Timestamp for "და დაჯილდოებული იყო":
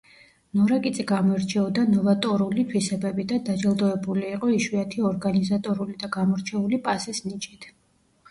3.33-4.49